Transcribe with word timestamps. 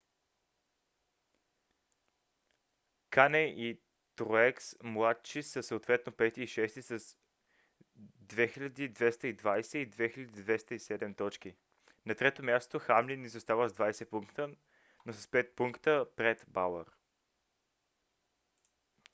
кане 3.09 3.39
и 3.41 3.79
труекс 4.15 4.75
младши 4.83 5.43
са 5.43 5.63
съответно 5.63 6.11
пети 6.11 6.43
и 6.43 6.47
шести 6.47 6.81
с 6.81 6.99
2220 8.25 9.77
и 9.77 9.89
2207 9.89 11.17
точки. 11.17 11.55
на 12.05 12.15
трето 12.15 12.43
място 12.43 12.79
хамлин 12.79 13.25
изостава 13.25 13.69
с 13.69 13.73
20 13.73 14.09
пункта 14.09 14.49
но 15.05 15.13
с 15.13 15.25
5 15.25 15.55
пункта 15.55 16.05
пред 16.15 16.45
бауър 16.47 16.91